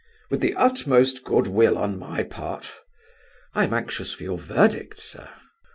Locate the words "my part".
1.99-2.71